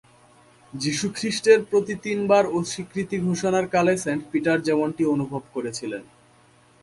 [0.73, 6.03] যিশুখ্রিষ্টের প্রতি তিনবার অস্বীকৃতি ঘোষণার কালে সেন্ট পিটার যেমনটি অনুভব করেছিলেন।